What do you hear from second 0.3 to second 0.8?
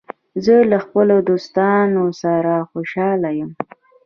زه له